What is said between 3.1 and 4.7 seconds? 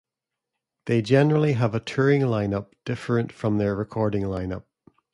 from their recording lineup.